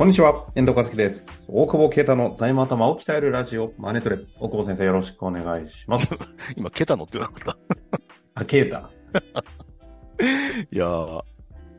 [0.00, 1.44] こんにちは、遠藤和樹です。
[1.50, 4.16] 大久保啓太の財務頭を鍛えるラジオ、マネトレ。
[4.38, 6.14] 大久保先生よろしくお願いします。
[6.56, 7.58] 今、ケタノって言わなかっ
[8.32, 8.80] あ、啓太。
[8.80, 8.88] た。
[10.72, 11.22] いやー、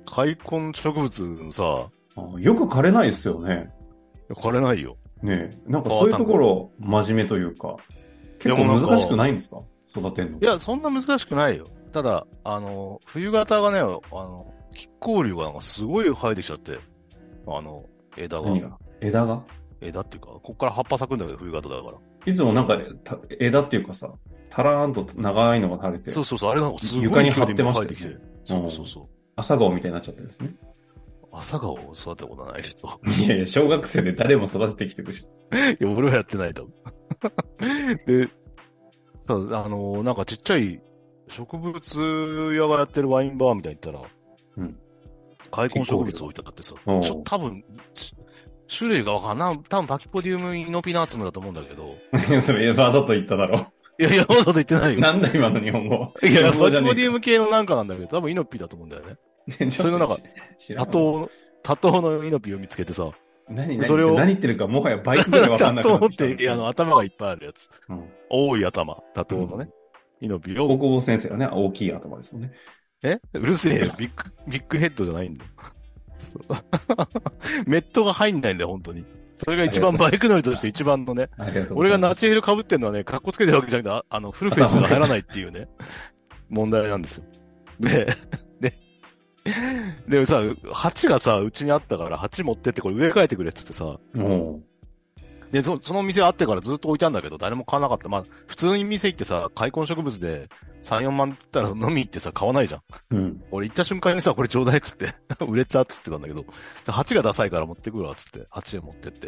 [0.05, 3.71] 開墾植物のさ、あよく枯れないですよね。
[4.29, 4.97] 枯れないよ。
[5.23, 7.75] ねえなんかそういうところ、真面目というか、
[8.37, 9.63] 結構難しくないんですか？
[9.97, 10.37] 育てんの。
[10.39, 11.65] いや、そんな難しくないよ。
[11.91, 13.99] ただ、あの、冬型がね、あの、
[14.75, 16.77] 亀甲竜がなんかすごい生えてきちゃって、
[17.47, 17.83] あの、
[18.17, 18.49] 枝が。
[18.49, 18.77] 何が？
[19.01, 19.43] 枝が？
[19.81, 22.31] 枝っていうか、こっから葉っぱ咲くんだけど、冬型だから。
[22.31, 24.11] いつもなんか、た枝っていうかさ、
[24.49, 28.17] たらーんと長いのが垂れてそ、うそうそう、あれがすごい床に張ってましたよね。
[28.43, 29.07] そうそうそう。
[29.35, 30.53] 朝顔みたいになっちゃってるんですね。
[31.31, 33.23] 朝顔を育てたことはないけど。
[33.23, 35.23] いやいや、小学生で誰も育ててきてるし。
[35.79, 36.67] いや、俺はやってないと。
[38.05, 38.27] で、
[39.25, 40.81] そうあの、なんかちっちゃい
[41.29, 44.05] 植物屋がやってるワインバーみたいに行ったら、
[44.57, 44.77] うん。
[45.51, 47.63] 開墾植物置いてあってさ、ちょっと多分、
[47.95, 48.15] ち
[48.77, 49.59] 種類がわかんない。
[49.67, 51.95] 多分パキポディウムイノピナーツムだと思うんだけど。
[52.41, 53.67] それ、わざと言っただろ。
[53.99, 54.99] いやいや、わざと言ってないよ。
[54.99, 56.13] なんだ今の日本語。
[56.23, 59.17] いや、パキポディウム系のなんかなんだけど、多分イノピだと思うんだよね。
[59.65, 60.17] かそれの中、
[60.57, 61.29] 知らん多頭、
[61.63, 63.09] 多頭のイノピを見つけてさ、
[63.49, 67.69] 何何それを何言ってるかもはやバイクぐらいわかんなくな 多頭ってあの、頭がいっぱいあるやつ。
[67.89, 69.69] うん多い頭、多頭のね、
[70.21, 72.53] イノピを大久保先生はね、大きい頭ですもんね。
[73.03, 73.19] え？
[73.33, 73.91] うるせえよ。
[73.97, 75.51] ビッグ、ビッグヘッドじゃないんだよ。
[77.65, 79.03] メットが入んないんだよ、本当に。
[79.37, 81.29] それが一番バイク乗りとして一番のね。
[81.71, 81.97] 俺が。
[81.97, 85.67] ナチヘル被ってんのはね、格好つけてるわけじゃなくて、ああの、フルフェイスが入らないっていうね、
[86.49, 87.23] 問題なんですよ。
[87.79, 88.07] で、
[88.61, 88.73] で、
[90.07, 90.39] でさ、
[90.71, 94.61] 鉢がさ、うちにあったから、鉢持ってってこれ植え替えてくれっつってさ、も
[95.51, 98.09] で、そその店あってからずっと置いたんだけど、誰も買わなかった。
[98.09, 100.47] まあ、普通に店行ってさ、開墾植物で
[100.81, 102.81] 3、4万って言ったら飲み行ってさ、買わないじゃん。
[103.11, 103.43] う、うん。
[103.51, 105.13] 俺行った瞬間にさ、これちょうだいっつって、
[105.45, 106.45] 売れたっつってたんだけど、
[106.87, 109.27] 鉢がダサいから持ってくるわっつって、鉢持ってって。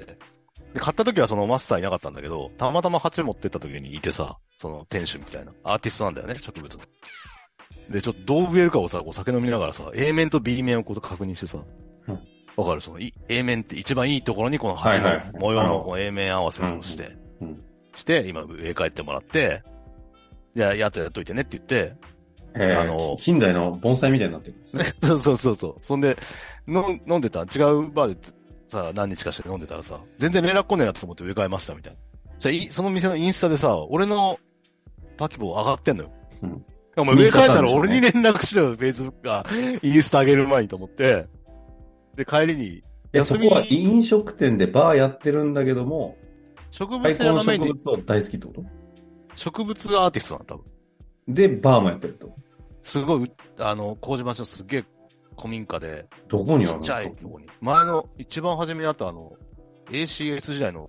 [0.73, 6.82] で、買った時はそのマスターいなかったんだけど、たまたま鉢持ってった時にいてさ、その店主みたいな、アーティストなんだよね、植物の。
[7.89, 11.60] で、ちょっとどう植えるかをさ、お酒飲みながらさ、A 面と B 面をこう確認してさ。
[12.08, 12.20] うん、
[12.56, 12.82] わかる？
[12.82, 17.16] その、い A 面って一番いいところにこの鉢の模様のこの A 面合わせをして、
[17.95, 19.64] して、今植え替えてもらって、
[20.55, 21.95] じゃあ、やっとやっといてねって言って、
[22.55, 24.83] えー、あの近代の盆栽みたいになってるんですね。
[25.02, 25.75] そうそうそうそう。
[25.81, 26.15] そんで、
[26.67, 28.27] の飲んでた、違うバーで
[28.67, 31.99] さ、何日かして飲んでたらさ、全然連絡来ねえなと思って植え替えましたみたいな。
[32.37, 34.37] じゃあい、その店のインスタでさ、俺の
[35.17, 36.11] パキボ上がってんのよ。
[36.43, 36.65] うん
[36.95, 39.45] お前植え替えたら俺に連絡しろよ、フェイスブックが、
[39.81, 41.25] インスタ上げる前にと思って。
[42.15, 42.83] で、帰りに、
[43.14, 46.15] え、そ休みこは飲食店でバーやってるんだけども、
[46.70, 48.64] 植開物屋が墾メインで、植物を大好きってこと？
[49.36, 51.33] 植物アーティストなんだ、多分。
[51.33, 52.33] で、バーもやってると。
[52.82, 54.83] すごい、あの、麹町のすっげえ
[55.38, 56.80] 古民家で、どこにあるの？
[56.80, 57.48] ちっちゃいとこに。
[57.61, 59.32] 前の、一番初めにあったあの、
[59.89, 60.88] ACS 時代の、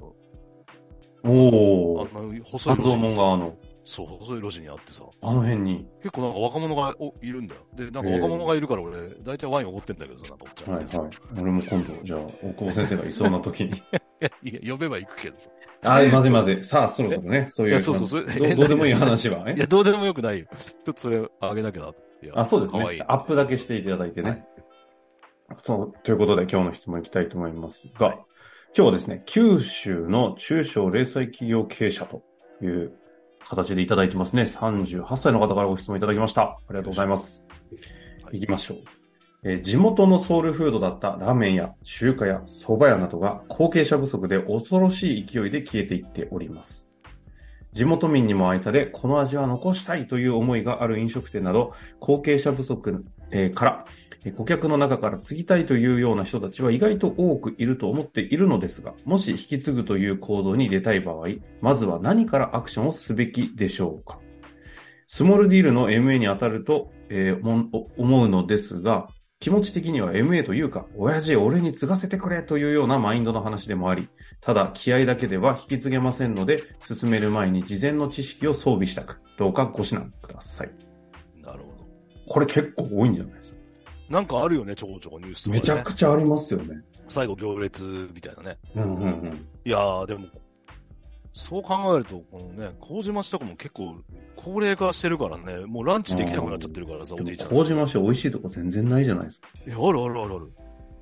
[1.22, 2.18] おー。
[2.18, 5.86] あの、細い路地に門側の、そう、細い路地にあってさ、あの辺に。
[6.02, 7.62] 結構なんか若者がおいるんだよ。
[7.74, 10.74] で、なんか若者がいるから俺、大体ワインおごってんだけどさ、なんかおっちゃん。
[10.74, 11.40] はいはい。
[11.40, 13.82] 俺も今度、じゃあ、大久保先生がいそうな時に。
[14.42, 15.50] いや、呼べば行くけどさ。
[15.82, 16.64] あー、まずいまずい。
[16.64, 17.72] さあ、そろそろね、そういう。
[17.72, 18.24] いやそうそうそれ
[18.54, 19.66] どどうでもいい話はねいや、。
[19.66, 20.46] どうでもよくないよ。
[20.84, 21.96] ちょっとそれあげなきゃなと。
[22.34, 23.04] あ、そうですかわいいね。。
[23.08, 24.30] アップだけしていただいてね。
[24.30, 24.44] はい
[25.56, 28.18] そう、ということで今日の質問いきたいと思いますが、はい
[28.76, 32.24] 今日はですね、九州の中小零細企業経営者と
[32.60, 32.92] いう
[33.48, 34.42] 形でいただいてますね。
[34.42, 36.42] 38歳の方からご質問いただきました。
[36.42, 37.46] ありがとうございます。
[38.24, 39.03] はい行きましょう。
[39.44, 46.90] えー地元のソウルフードだったラーメン屋、中華屋、蕎麦屋などが後継者不足で恐ろしい勢いで消えていっております。
[47.72, 53.04] 地元民にも愛され、この味は残したいという思いがある飲食店など、後継者不足、
[53.54, 53.84] から、
[54.36, 61.26] 顧客の中から継ぎたいというような人たちは意外と多くいると思っているのですが、もし引き継ぐという行動に出たい場合、
[61.60, 64.20] まずは何からアクションをすべきでしょうか？
[65.08, 69.08] スモールディールの MA に当たると、えー思うのですが、
[69.44, 74.08] 気持ち的には MA というか、親父俺に継がせてくれというようなマインドの話でもあり、
[74.40, 80.70] ただ気合だけでは引き継げませんので、進める前に事前の知識を装備したく、どうかご指南ください。
[81.42, 81.86] なるほ
[82.26, 83.58] これ結構多いんじゃないですか。
[84.08, 84.14] ど。
[84.14, 85.60] なんかあるよね、ちょこちょこニュースとか、ね。
[85.60, 86.80] めちゃくちゃありますよね。
[87.08, 88.58] 最後行列みたいなね。
[88.76, 89.46] うんうんうん。
[89.66, 90.24] いやー、でも、
[91.36, 93.96] そう考えると、このね、麹町とかも結構
[94.36, 97.48] 高齢化してるからね、もうランチできなくなっちゃってるからさ、おじいちゃん。
[97.48, 99.48] 麹町美味しいとこ全然ないじゃないですか。
[99.66, 100.52] いや、あるあるあるある。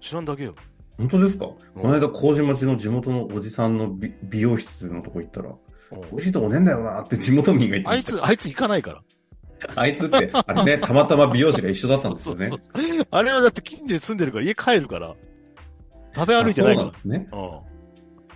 [0.00, 0.54] 知らんだけよ。
[0.96, 7.90] 本当ですか、うんこの間麹町の地元のおじさんの美美容室のとこ行ったら、うん美味しいとこねえんだよなって地元民が言って。
[7.90, 9.02] あいつ、あいつ行かないから。
[9.76, 12.46] あいつって、あれね、たまたま美容師が一緒だったんですよね。
[12.48, 15.14] そうそうそうあれはだって近所に住んでるから家帰るから。
[16.14, 17.26] 食べ歩いてないからあそうなんで。
[17.26, 17.28] すね。
[17.32, 17.50] うん。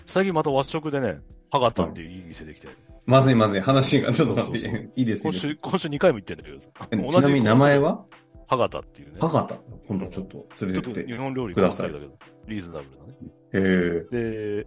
[0.05, 1.19] 最近また和食でね、
[1.51, 2.69] ハガタっていういい店できて、
[3.07, 3.61] まずいまずい。
[3.61, 4.59] 話がちょっと待って。
[4.59, 5.23] そうそうそういいです。
[5.23, 6.71] 今週、今週2回も行ってんだけどさ。
[6.91, 8.05] えちなみに名前は？
[8.49, 9.19] ハガタっていうね。
[9.21, 9.49] 博多。
[9.89, 11.07] 今度ちょっと連れてって。
[11.07, 12.13] 日本料理くださいだけど、
[12.47, 14.07] リーズナブルなね。
[14.13, 14.67] へで、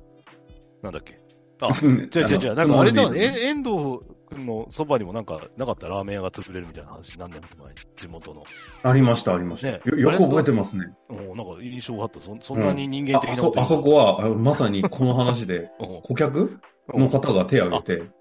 [0.81, 1.19] なんだっけ？
[1.61, 1.85] あ、 え。
[1.85, 2.55] 違う違う違う。
[2.55, 3.19] なんかあれだよね。
[3.41, 4.08] 遠藤君
[4.45, 8.43] のそばにもなんか、なかったラーメン屋が潰れるみたいな話、何年も前に、地元の。
[8.83, 9.67] ありました、ありました。
[9.71, 10.85] ねよよく覚えてますね。
[11.09, 12.19] うん、なんか印象があった。
[12.19, 16.59] そそんなに人間ああそ、的なことあそこは、あまさにこの話で、 うん顧客？
[16.93, 18.11] の方が手を挙げて、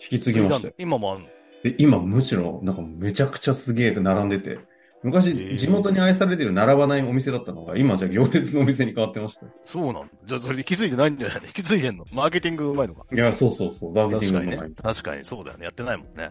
[0.00, 0.74] 引き継ぎましたよ。
[0.78, 1.26] 今もあんの？
[1.62, 4.58] で、今むしろ、なんかめちゃくちゃすげえ並んでて、
[5.02, 9.46] 昔、ー地元に愛されてる並ばないお店だったのが、今じゃ行列のお店に変わってました。
[9.64, 10.08] そうなんだ。
[10.26, 11.40] じゃあそれで気づいてないんじゃない？
[11.54, 12.04] 気づいてんの？
[12.12, 13.04] マーケティングうまいのか？
[13.10, 14.74] いや、そうそうそう、マーケティングの前確かにね。
[14.82, 15.64] 確かにそうだよね。
[15.64, 16.30] やってないもんね。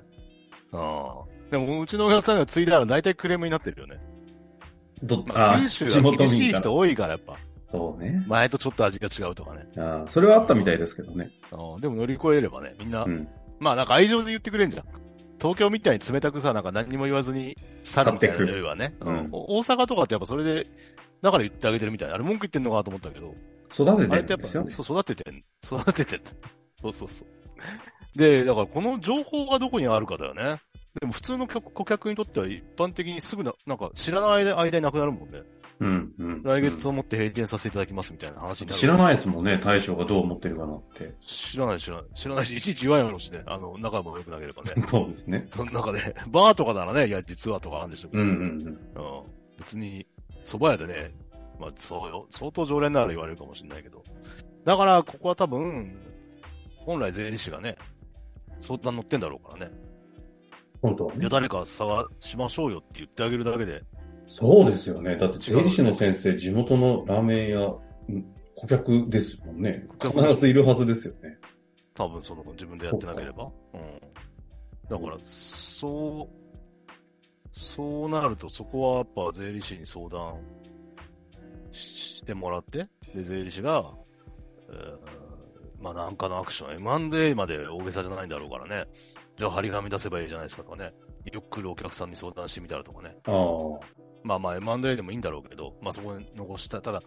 [0.71, 1.49] うん。
[1.51, 3.97] でも、うちのお客さんが継いだら大体クレームになってるよね。
[5.01, 7.37] どまあ、あ九州地は厳しい人多いから、やっぱ。
[7.71, 8.23] そうね。
[8.27, 9.65] 前とちょっと味が違うとかね。
[9.77, 11.29] あそれはあったみたいですけどね。
[11.51, 11.81] うん。
[11.81, 13.27] でも乗り越えればね、みんな、うん。
[13.59, 14.85] まあなんか愛情で言ってくれんじゃん。
[15.39, 18.95] 東京みたいに冷たくさ、なんか何にも言わずに去るみたいなよりはね。
[18.99, 20.67] 去ってくうんお大阪とかってやっぱそれで、
[21.21, 22.15] だから言ってあげてるみたいな。
[22.15, 23.33] あれ文句言ってんのかなと思ったけど。
[23.71, 24.71] 育てあれっててやっぱ、るんですよね。
[24.71, 26.21] そう、育ててん、育ててん。
[26.81, 28.17] そうそうそう。
[28.17, 30.57] で、だからこの情報がどこにあるかだよね。
[30.99, 35.41] でも普通の顧顧客にとっては一般的にすぐな、なんか知らない間になくなるもんね。
[35.79, 36.43] うん、うん。
[36.43, 38.79] 来月をもって閉店させていただきますみたいな話になる。
[38.79, 41.13] 知らないですもんね、大将がどう思ってるかなって。
[41.25, 42.05] 知らない知らない。
[42.15, 43.43] 知らないし、いちいち言わんやろうしね。
[43.45, 44.73] あの、仲も良くなければね。
[44.87, 45.45] そうですね。
[45.49, 48.23] その中で、バーとかならね、いや、実はとかあるんでしょうけど。
[48.23, 48.41] うん、うん、うん。
[48.41, 50.07] うん別に、
[50.45, 51.11] 蕎麦屋でね、
[51.59, 52.27] まあ、そうよ。
[52.31, 54.03] 相当常連なら言われるかもしれないけど。
[54.63, 55.95] だから、ここは多分、
[56.85, 57.75] 本来税理士がね、
[58.59, 59.88] 相談乗ってんだろうからね。
[60.83, 61.27] いや、本当はね。
[61.29, 63.81] 誰か探しましょうよって言ってあげるだけで。
[64.27, 65.15] そうですよね。
[65.17, 67.59] だって、税理士の先生、地元のラーメン屋、
[68.09, 69.87] うん顧客ですもんね。
[70.01, 71.37] 必ずいるはずですよね。
[71.93, 73.45] 多分、その、自分でやってなければ。
[73.73, 73.81] うん。
[74.89, 80.35] だから、そう、そうなると、そこはやっぱ税理士に相談
[81.71, 82.79] ししてもらって、
[83.15, 83.93] で、税理士が、
[84.69, 85.29] えー
[85.81, 88.85] まあなんかのアクション、M&A まで大げさじゃないんだろうからね。
[89.39, 90.91] じゃあ張り紙出せばいいじゃないですかとかね。
[91.31, 93.15] よく来るお客さんに相談してみたらとかね。
[93.25, 94.09] ああ。
[94.21, 96.81] まあまあ M&A でもいいんだろうけど、まあそこに残した。
[96.81, 97.01] ただ、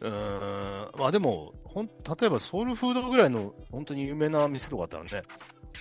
[0.00, 5.22] うーん、まあでも、ほん、例えばソウルフードぐらいの本当に有名な店とかあったらね、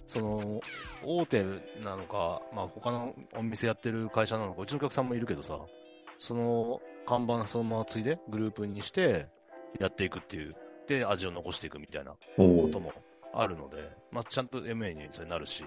[0.07, 0.59] その、
[1.03, 1.43] 大手
[1.83, 5.59] なのか、まあ他のお店やってる会社なのか、うちのお客さんもいるけどさ、
[6.17, 9.27] その看板そのまま継いでグループにして
[9.79, 10.55] やっていくっていう、
[10.87, 12.91] で味を残していくみたいなことも
[13.35, 15.63] あるので、まあ、ちゃんと MA にそれなるし、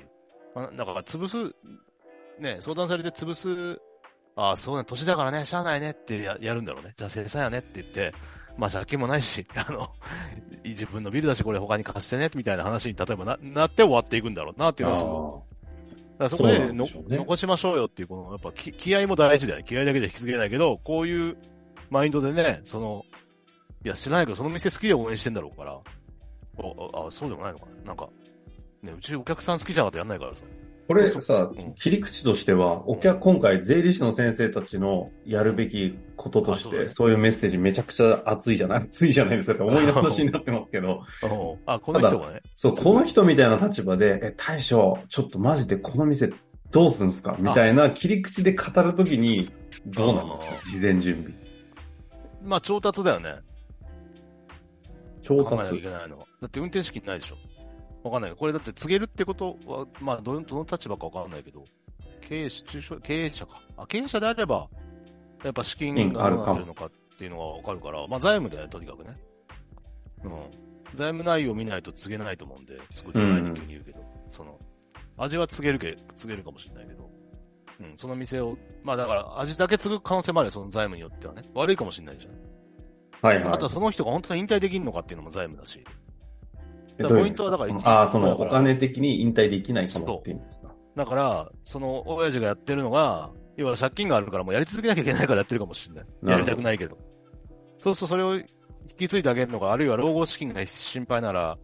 [0.55, 1.55] まあ、だから潰す、
[2.41, 3.81] ね、相談されて潰す、
[4.37, 6.95] ああ、そうね、年だからね、しゃあないねってややるんだろうね。
[6.97, 8.13] じゃあ生産やねって言って、
[8.57, 9.91] まあ借金もないし、 あの、
[10.65, 15.49] 自分のビルだし、これ他に貸してね、みたいな話に例えばななって終わっていくんだろうなっていうのはすごい。
[16.13, 19.65] だからそこでね残しましょうよっていう、この、やっぱ気気合も大事だよね。
[19.65, 21.37] 気合だけで引き継げないけど、こういう
[21.91, 23.05] マインドでね、その、
[23.85, 25.81] いや、知らないけど、その店好きで応援してんだろうから、
[26.59, 27.67] あ、あそうでもないのか。
[27.83, 28.09] ななんか、
[28.83, 30.45] ね、うちお客さん好きじゃなかったらやんないからさ。
[30.87, 36.89] これさうん、切り口としては、お客、今回税理士の先生たちのやるべきこととしそうだね。
[36.89, 38.85] そういうメッセージめちゃくちゃ熱いじゃない？
[38.89, 46.33] 熱いじゃないですか思い出話になってますけど、う んあ、この人がね、そう、この人みたいな立場で、え、大将、ちょっとマジでこの店
[46.71, 47.37] どうすんすか？
[47.39, 49.51] みたいな切り口で語るときに、
[49.85, 50.53] どうなんですか？
[50.59, 51.33] あ事前準備。
[52.43, 53.35] まあ調達だよね。
[55.29, 55.83] 調考えなきゃい達。
[55.83, 56.27] けないのは。
[56.41, 57.37] だって運転資金ないでしょ。
[58.03, 58.35] わかんない。
[58.35, 61.65] これだって告げるってことは、まあどの、どの立場かわかんないけど、
[62.21, 63.61] 経営者、中小、経営者か。
[63.77, 64.69] あ、経営者であれば、
[65.45, 69.17] やっぱ資金がどうなってるのかっていうのがわかるから、まあ財務だよね、とにかくね。
[70.25, 70.31] うん。
[70.95, 73.99] 財務内容を見ないと告げないと思うんで、すごい前に急に言うけど、
[74.31, 74.59] その、
[75.17, 77.11] 味は告げるけ、告げるかもしれないけど、
[77.81, 81.43] うん、その店を、まあだから味だけ継ぐ可能性もあるよ、その財務によってはね。
[81.55, 82.33] 悪いかもしれないじゃん。
[83.23, 83.53] はいはい。
[83.55, 85.85] あとはその人が本当に引退できるのかっていうのも財務だし。
[86.99, 90.75] えだポイントはだからああ、そのお金的に引退できないかもっていうんですか？
[90.97, 96.07] だから、その親父がやってるのが、要は借金があるからもうやり続けなきゃいけないからやってるかもしれない。
[96.25, 96.99] やりたくないけど。
[97.79, 98.47] そうするとそれを引
[98.99, 101.59] き継いであげるのか、あるいは老後資金が心配なら、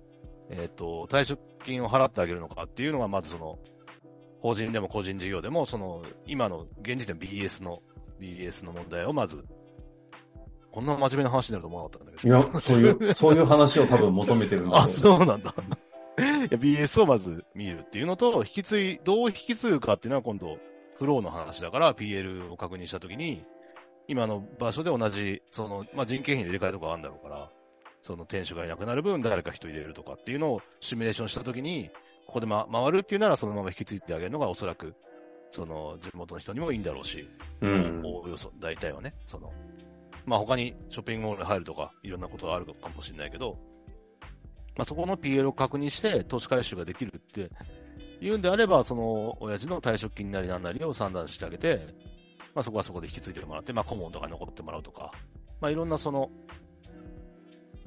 [0.51, 3.59] えっ、と、退職金を払ってあげるのかっていうのが、まずその、
[4.41, 7.83] 法人でも個人事業でも、その、今の現時点 BS の、
[8.21, 9.43] BS の問題をまず、
[10.75, 12.37] こんな真面目な話になると思わなかったんだけど。
[12.37, 15.55] いや、そういう、そういう話を多分求めてるんだあ、そうなんだ。
[16.19, 20.59] いや BS をまず見るっていうのと、引き継い、どう引き継ぐかっていうのは今度、
[20.99, 23.45] フローの話だから、PL を確認したときに、
[24.09, 27.51] 今の場所で同じ、その、まあ、人件費の入れ替えとかあるんだろうから、
[28.03, 31.89] その店主がいなくなる分誰か人入れるとかっていうのをシミュレーションしたときに、
[32.27, 34.97] ここで、ま、回るっていうならそのまま引き継いであげるのがおそらく、
[35.51, 37.29] その地元の人にもいいんだろうし、
[37.61, 38.03] うん。
[38.05, 39.53] おおよそ、大体はね、その、
[40.27, 43.59] まあ、他にショッピングモールに入るとか、いろんなことがあるかもしれないけど、
[44.77, 47.51] まあ、そこの PL を確認して投資回収ができるって
[48.21, 51.87] 言うんであれば、その、親父の退職金なりなんなりを算段してあげて、
[52.55, 55.11] まあ、そこはそこで引き継いでもらって、まあ、顧問とかに残ってもらうとか、
[55.61, 56.31] まあ、いろんなその、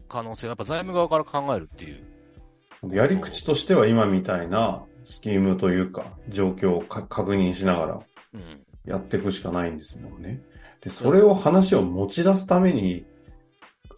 [0.08, 2.96] 可能性をやっぱ財務側から考えるっていう。
[2.96, 8.00] やり口としては今みたいなスキームというか、状況をか確認しながら
[8.34, 8.64] うん。
[8.86, 10.42] やっていくしかないんですもんね。
[10.82, 13.06] で、それを話を持ち出すために、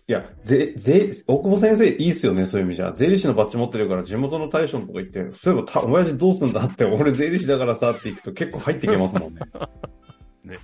[0.08, 2.92] いや、ぜ、ぜ、大久保先生いいっすよね、そういう意味じゃ。
[2.94, 9.42] 税理士のバッジ持ってるから地元の大将のとこ行って、そういえばた、親父どうすんだって、俺税理士だからさって行くと結構入ってきますもんね。
[10.44, 10.58] ね。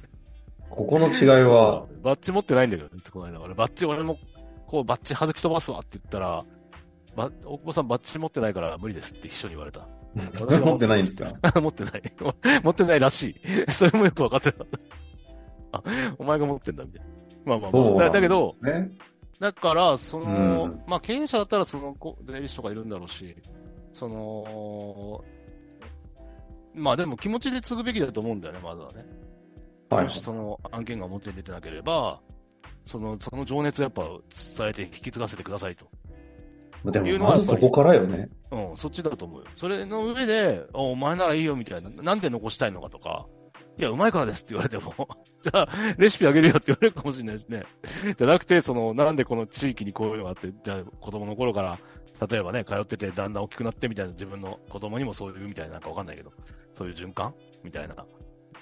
[0.69, 3.39] ここの違いは、バッジ持ってないんだけどね、この間。
[3.41, 4.17] 俺、バッジ、俺も、
[4.65, 6.43] こう、バッジ弾き飛ばすわって言ったら、
[7.15, 9.87] ば、大久保さんバッジ持ってないから無理ですって秘書に言われた。
[10.39, 11.33] 私 が持ってないんですか？
[11.61, 12.01] 持ってない。
[12.63, 13.29] 持ってないらし
[13.67, 13.71] い。
[13.71, 14.65] それもよくわかってた。
[15.75, 15.83] あ、
[16.17, 17.07] お前が持ってんだ、みたいな。
[17.45, 18.03] まあまあまあ。
[18.05, 18.91] だだけど、、ね。
[19.39, 23.35] だから、その、うんまあ経営者だったらその、こ税理士とかいるんだろうし、
[23.91, 25.23] その、
[26.73, 29.05] まあでも気持ちで継ぐべきだと思うんだよね、まずはね。
[29.89, 30.19] はいもし。
[30.19, 32.19] その案件が表に出てなければ、
[32.83, 35.85] その、その情熱をやっぱ伝えて引き継がせてくださいと。
[36.91, 38.29] でいうも、まずそこからよね。
[38.51, 39.45] うん、そっちだと思うよ。
[39.55, 41.89] それの上で、あお前ならいいよみたいな。
[41.89, 43.25] なんで残したいのかとか。
[43.77, 44.93] いや、うまいからですって言われても、
[45.41, 47.63] じゃあ、レシピあげるよって言われるかもしれないしね。
[48.17, 51.77] じゃなくて、その、なんでこの地域にこういうのがあって、じゃあ、子供の頃から、
[52.29, 56.31] 例えばね、通っててだんだん大きくなってみたいな、自分の子供にもそういうみたいな、なんかわかんないけど、
[56.71, 57.95] そういう循環みたいな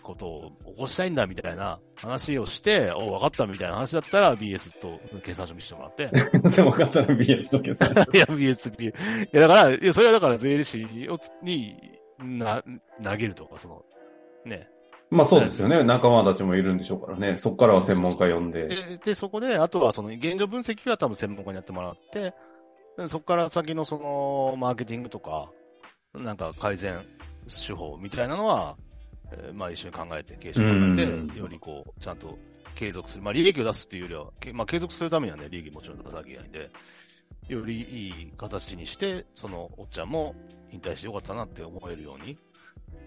[0.01, 6.08] ことを起こしたいんだみたいな話をして、おわかったみたいな話だったら、BS と計算書見せてもらって、
[6.50, 7.86] でも分かったら BS とけさ。
[8.13, 8.93] いや、BS、い
[9.32, 11.75] や、だから、いや、それはだから税理士をつに、
[12.20, 12.63] な、
[13.03, 13.86] 投げるとか、その、
[14.46, 14.67] ね。
[15.13, 15.84] まあそうですよね。
[15.84, 17.38] 仲間たちもいるんでしょうからね。
[17.38, 18.67] そこからは専門家呼んで。
[18.67, 22.34] で、で、そこで、あとはその、現状分析は多分専門家にやってもらって、
[22.98, 25.51] でそこから先のその、マーケティングとか、
[26.13, 26.96] なんか改善
[27.48, 28.75] 手法みたいなのは、
[29.32, 32.38] えーまあ一緒に考えて、経営者考えてうん、よりこう、ちゃんと
[32.75, 33.24] 継続する。
[33.24, 36.70] まあ利益を出すっていうよりは、けまあ継続するためにはね、利益もちろん出さなきゃいけないんで、
[37.48, 40.36] よりいい形にして、そのおっちゃんも
[40.72, 42.38] 引退してよかったなって思えるように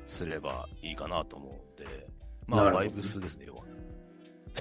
[0.06, 2.06] すればいいかなと思うんで、
[2.46, 3.62] まあバイブスですね、要は。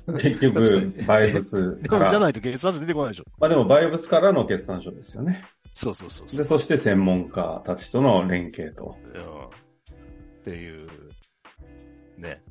[0.19, 2.03] 結局、バイブスでから。
[2.05, 3.23] もじゃないと計算書出てこないでしょ。
[3.39, 5.43] まあでも、バイブスからの決算書ですよね。
[5.73, 6.43] そうそうそうで、。
[6.43, 8.97] そして専門家たちとの連携と。
[9.13, 9.45] うん。
[9.45, 9.47] っ
[10.43, 10.87] ていう、
[12.17, 12.43] ね。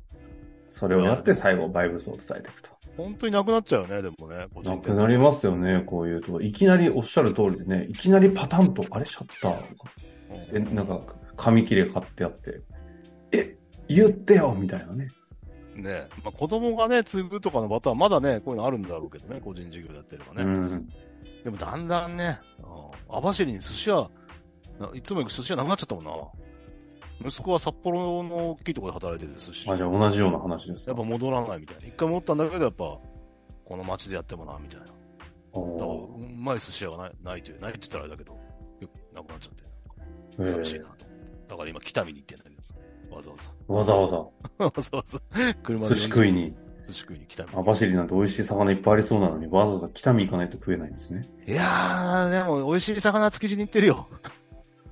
[0.67, 2.75] それをやって最後、バイブスを伝えていくと。
[2.97, 4.37] 本当になくなっちゃうよね、でもね。
[4.37, 6.41] な店くなりますよね、こういうと。
[6.41, 11.01] いきなりおっしゃる通りでね、いきなりパタンと、あれ、シャッターうんなんか、
[11.37, 12.74] 紙切れ買ってあって、え、
[13.87, 15.09] 言ってよみたいなね。
[15.75, 16.07] ね。
[16.23, 20.43] まあ、子供がね、継ぐとかのパターン、まだね、こういうのあるんだろうけどね、個人事業やってればね。
[20.43, 20.89] うん。
[21.43, 24.09] でもだんだんね、うん網走に寿司屋、
[24.79, 26.11] ないつも行く寿司屋なくなっちゃったもんな。
[27.23, 29.71] 息子は札幌の大きいところで働いてて寿司。
[29.71, 31.87] あ、じゃあ同じような話ですかやっぱ戻らないみたいな。
[31.87, 32.99] 一回戻ったんだけど、やっぱ、
[33.63, 34.85] この街でやってもな、みたいな。
[34.85, 34.97] だか
[35.53, 38.37] ら、おうまい寿司屋がない、ないという、ないって言ったらあれだけど、
[39.13, 39.63] なくなっちゃって。
[40.43, 41.05] ー寂しいなと。
[41.47, 42.54] だから今、北見に行ってんだけど、
[43.15, 43.73] わざわざ。
[43.73, 44.17] わざわざ、
[44.65, 45.19] わざわざ、
[45.63, 45.95] 車で。
[45.95, 46.33] 寿司食い。
[46.33, 47.55] に、寿司食いに北見。
[47.55, 51.25] 網走なんて美味しい魚いっぱいありそうなのに、わざわざ北見行かないと食えないんですね。
[51.47, 54.07] いやー、でも、美味しい魚築地に行ってるよ。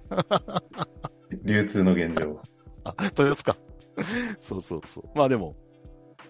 [1.43, 2.39] 流通の現状。
[2.83, 3.55] あ、豊洲か？
[4.39, 5.03] そうそうそう。
[5.15, 5.55] まあでも、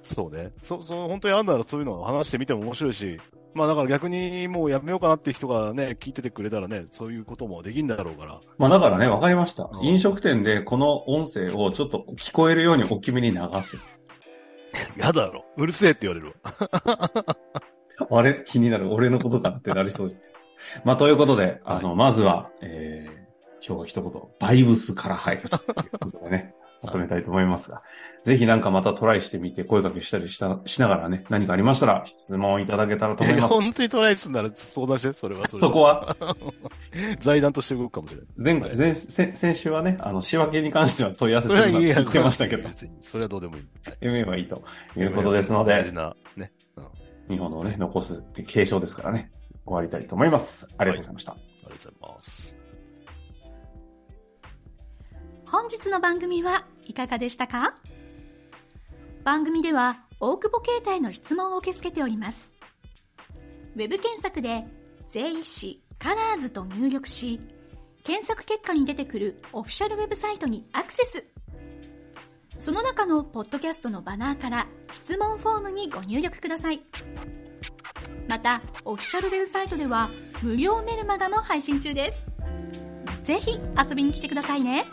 [0.03, 0.51] そうね。
[0.61, 3.17] そ、そう、本当にあんならそういうのを話してみても面白いし、
[3.53, 8.39] まあだから逆にもうやめようかなって人がね、聞いててくれたらね、そういうこともできんだろうから。
[8.57, 9.83] まあだからね、わかりましたう。
[9.83, 13.77] ん飲食店でこの音声をちょっと聞こえるように大きめに流す。
[14.97, 15.45] やだろ。
[15.57, 17.27] うるせえって言われるわ。
[18.17, 18.43] あれ？
[18.45, 18.91] 気になる。
[18.91, 20.15] 俺のことかってなりそう。
[20.83, 27.81] まあということで、あの、まずは、えー、今日は一言、バイブスから入るということでね、 まとめたいと思いますが、
[28.23, 33.47] ぜひなんかまたトライしてみて声かけしたりした、しながらね、何かありましたら質問いただけたらと思います。
[33.53, 36.15] 本当にトライすんなら相談して、それはそれそこは、
[37.19, 38.59] 財団として動くかもしれない。
[38.59, 42.69] 前回、前、先先週はね、あの、仕分けに関しては問い合わせするなって言ってましたけど、
[43.01, 43.63] それはどうでもいい。
[44.01, 44.63] MA はいいと
[44.97, 46.51] いうことですので大事、な、ね。
[46.77, 46.83] うん。
[46.83, 46.87] あ
[47.29, 49.31] 日本をね、残すって継承ですからね、
[49.65, 50.67] 終わりたいと思います。
[50.77, 51.35] ありがとうございました。
[51.73, 52.57] りがとうございます。
[55.45, 57.75] 本日の番組はいかがでしたか？
[59.23, 62.55] 番組では大久保携帯の質問を受け付けております。
[63.75, 64.65] ウェブ検索で、
[65.09, 67.39] 税理士カラーズと入力し、
[68.03, 71.25] 検索結果に出てくるオフィシャルウェブサイトにアクセス。
[72.57, 76.81] その中のポッドキャストのバナーから質問フォームにご入力ください。
[78.27, 80.09] また、オフィシャルウェブサイトでは
[80.41, 82.25] 無料メルマガも配信中です。
[83.23, 84.83] ぜひ遊びに来てくださいね。